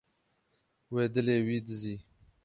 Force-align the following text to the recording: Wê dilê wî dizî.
Wê 0.93 1.03
dilê 1.13 1.37
wî 1.47 1.57
dizî. 1.67 1.95